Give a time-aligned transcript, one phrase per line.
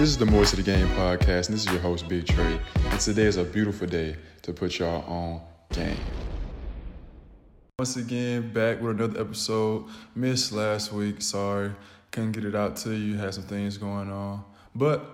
[0.00, 2.58] This is the More to the Game podcast, and this is your host, Big Trey.
[2.86, 5.42] And today is a beautiful day to put y'all on
[5.74, 5.94] game.
[7.78, 9.84] Once again, back with another episode.
[10.14, 11.72] Missed last week, sorry.
[12.12, 14.42] Couldn't get it out to you, had some things going on.
[14.74, 15.04] But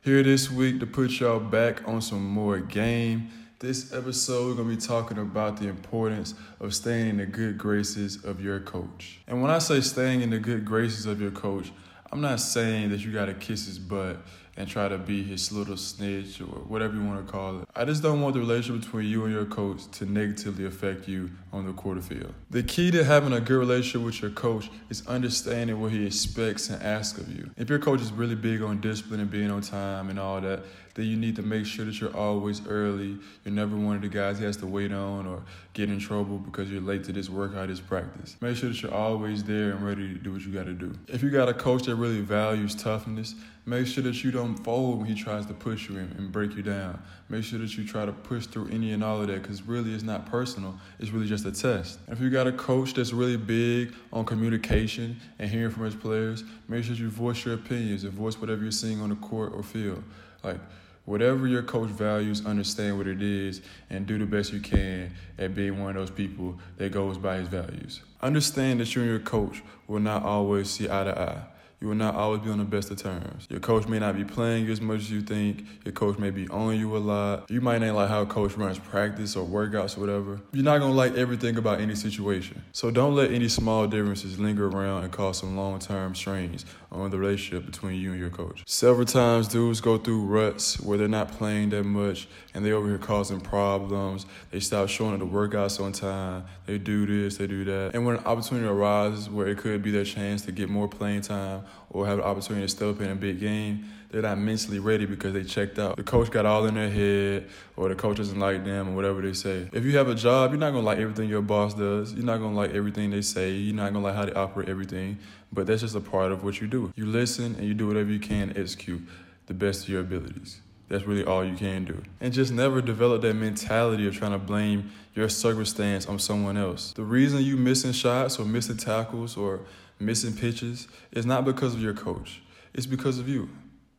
[0.00, 3.30] here this week to put y'all back on some more game.
[3.60, 7.58] This episode, we're going to be talking about the importance of staying in the good
[7.58, 9.20] graces of your coach.
[9.28, 11.70] And when I say staying in the good graces of your coach,
[12.12, 14.18] I'm not saying that you gotta kiss his butt
[14.56, 17.68] and try to be his little snitch or whatever you want to call it.
[17.74, 21.30] I just don't want the relationship between you and your coach to negatively affect you
[21.52, 22.34] on the court field.
[22.50, 26.68] The key to having a good relationship with your coach is understanding what he expects
[26.68, 27.50] and asks of you.
[27.56, 30.60] If your coach is really big on discipline and being on time and all that,
[30.94, 33.18] then you need to make sure that you're always early.
[33.44, 35.42] You're never one of the guys he has to wait on or
[35.72, 38.36] get in trouble because you're late to this workout, this practice.
[38.40, 40.92] Make sure that you're always there and ready to do what you got to do.
[41.08, 44.98] If you got a coach that really values toughness, make sure that you don't fold
[44.98, 47.02] when he tries to push you and, break you down.
[47.28, 49.94] Make sure that you try to push through any and all of that because really
[49.94, 50.78] it's not personal.
[50.98, 51.98] It's really just a test.
[52.08, 56.44] If you got a coach that's really big on communication and hearing from his players,
[56.68, 59.62] make sure you voice your opinions and voice whatever you're seeing on the court or
[59.62, 60.02] field.
[60.42, 60.58] Like,
[61.04, 65.54] whatever your coach values, understand what it is, and do the best you can at
[65.54, 68.00] being one of those people that goes by his values.
[68.20, 71.42] Understand that you and your coach will not always see eye to eye.
[71.82, 73.48] You will not always be on the best of terms.
[73.50, 75.64] Your coach may not be playing you as much as you think.
[75.84, 77.50] Your coach may be on you a lot.
[77.50, 80.40] You might not like how a coach runs practice or workouts or whatever.
[80.52, 82.62] You're not gonna like everything about any situation.
[82.70, 87.18] So don't let any small differences linger around and cause some long-term strains on the
[87.18, 88.62] relationship between you and your coach.
[88.64, 92.86] Several times dudes go through ruts where they're not playing that much and they over
[92.86, 94.26] here causing problems.
[94.52, 96.44] They stop showing up the workouts on time.
[96.66, 97.92] They do this, they do that.
[97.94, 101.22] And when an opportunity arises where it could be their chance to get more playing
[101.22, 104.78] time or have an opportunity to step up in a big game, they're not mentally
[104.78, 105.96] ready because they checked out.
[105.96, 109.22] The coach got all in their head, or the coach doesn't like them, or whatever
[109.22, 109.68] they say.
[109.72, 112.12] If you have a job, you're not gonna like everything your boss does.
[112.12, 113.52] You're not gonna like everything they say.
[113.52, 115.18] You're not gonna like how they operate everything.
[115.50, 116.92] But that's just a part of what you do.
[116.94, 119.00] You listen and you do whatever you can to execute
[119.46, 120.60] the best of your abilities.
[120.88, 122.02] That's really all you can do.
[122.20, 126.92] And just never develop that mentality of trying to blame your circumstance on someone else.
[126.92, 129.60] The reason you missing shots or missing tackles or
[130.02, 132.42] missing pitches is not because of your coach.
[132.74, 133.48] It's because of you.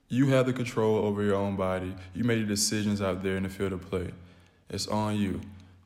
[0.09, 1.95] You have the control over your own body.
[2.13, 4.11] You made the decisions out there in the field of play.
[4.69, 5.41] It's on you.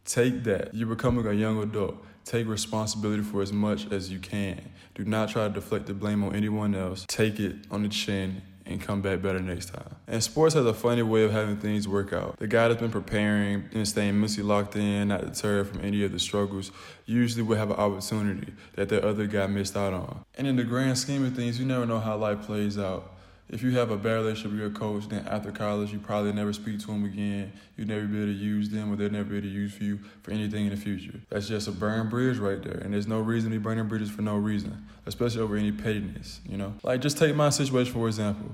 [0.05, 0.73] Take that.
[0.73, 2.03] You're becoming a young adult.
[2.25, 4.61] Take responsibility for as much as you can.
[4.95, 7.05] Do not try to deflect the blame on anyone else.
[7.07, 9.95] Take it on the chin and come back better next time.
[10.07, 12.37] And sports has a funny way of having things work out.
[12.37, 16.11] The guy that's been preparing and staying mentally locked in, not deterred from any of
[16.11, 16.71] the struggles,
[17.05, 20.23] usually will have an opportunity that the other guy missed out on.
[20.35, 23.16] And in the grand scheme of things, you never know how life plays out.
[23.49, 26.51] If you have a bad relationship with your coach, then after college, you probably never
[26.51, 27.53] speak to them again.
[27.77, 29.83] You'll never be able to use them, or they'll never be able to use for
[29.83, 31.21] you for anything in the future.
[31.29, 34.09] That's just a burned bridge right there, and there's no reason to be burning bridges
[34.09, 36.41] for no reason, especially over any pettiness.
[36.45, 38.51] You know, like just take my situation for example.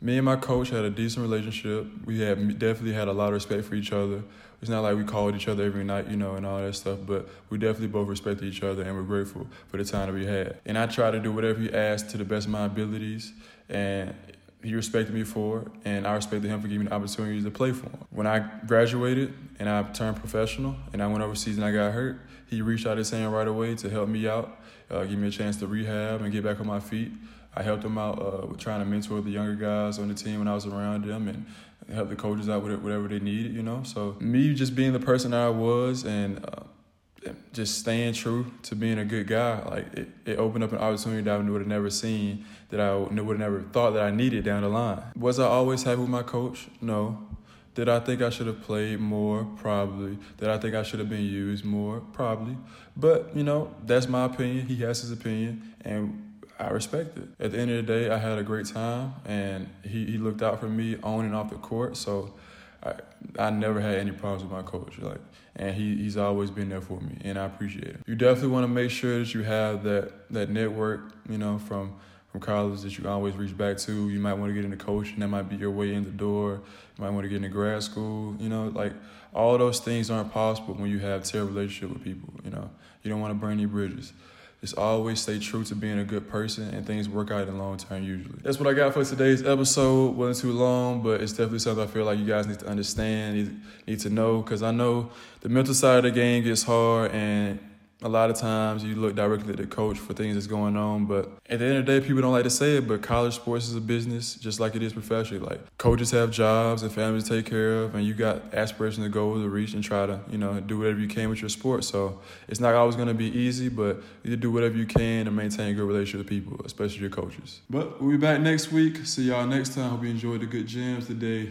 [0.00, 1.86] Me and my coach had a decent relationship.
[2.04, 4.22] We had definitely had a lot of respect for each other.
[4.60, 6.98] It's not like we called each other every night, you know, and all that stuff,
[7.04, 10.26] but we definitely both respected each other and we're grateful for the time that we
[10.26, 10.58] had.
[10.66, 13.32] And I tried to do whatever he asked to the best of my abilities
[13.68, 14.14] and
[14.62, 17.50] he respected me for it, and I respected him for giving me the opportunity to
[17.50, 18.04] play for him.
[18.10, 22.20] When I graduated and I turned professional and I went overseas and I got hurt,
[22.48, 24.58] he reached out his hand right away to help me out,
[24.90, 27.12] uh, give me a chance to rehab and get back on my feet.
[27.58, 30.38] I helped them out uh, with trying to mentor the younger guys on the team
[30.38, 31.44] when I was around them and
[31.92, 33.82] help the coaches out with whatever they needed, you know.
[33.82, 39.00] So me just being the person I was and uh, just staying true to being
[39.00, 41.90] a good guy, like it, it opened up an opportunity that I would have never
[41.90, 45.02] seen, that I would have never thought that I needed down the line.
[45.16, 46.68] Was I always happy with my coach?
[46.80, 47.26] No.
[47.74, 49.44] Did I think I should have played more?
[49.56, 50.18] Probably.
[50.36, 52.00] Did I think I should have been used more?
[52.12, 52.56] Probably.
[52.96, 54.66] But, you know, that's my opinion.
[54.66, 56.27] He has his opinion, and
[56.58, 57.28] I respect it.
[57.38, 60.42] At the end of the day, I had a great time, and he, he looked
[60.42, 62.34] out for me on and off the court, so
[62.82, 62.94] I,
[63.38, 64.98] I never had any problems with my coach.
[64.98, 65.20] Like,
[65.54, 68.00] and he, he's always been there for me, and I appreciate it.
[68.06, 71.94] You definitely want to make sure that you have that that network, you know, from
[72.32, 74.08] from college that you always reach back to.
[74.08, 76.60] You might want to get into coaching, that might be your way in the door.
[76.96, 78.36] You might want to get into grad school.
[78.40, 78.92] You know, like
[79.32, 82.32] all those things aren't possible when you have terrible relationship with people.
[82.44, 82.70] You know,
[83.02, 84.12] you don't want to burn any bridges
[84.60, 87.62] just always stay true to being a good person and things work out in the
[87.62, 88.38] long term usually.
[88.42, 90.16] That's what I got for today's episode.
[90.16, 93.36] Wasn't too long, but it's definitely something I feel like you guys need to understand,
[93.36, 95.10] need, need to know, because I know
[95.42, 97.60] the mental side of the game gets hard and
[98.00, 101.06] a lot of times you look directly at the coach for things that's going on,
[101.06, 103.34] but at the end of the day, people don't like to say it, but college
[103.34, 105.44] sports is a business just like it is professionally.
[105.44, 109.10] Like coaches have jobs and families to take care of, and you got aspirations to
[109.10, 111.82] go to reach and try to, you know, do whatever you can with your sport.
[111.82, 115.32] So it's not always going to be easy, but you do whatever you can to
[115.32, 117.60] maintain a good relationship with people, especially your coaches.
[117.68, 118.98] But we'll be back next week.
[119.06, 119.90] See y'all next time.
[119.90, 121.50] Hope you enjoyed the good gems today.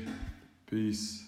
[0.70, 1.27] Peace.